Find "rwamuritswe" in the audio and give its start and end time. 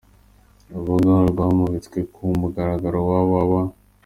1.31-1.99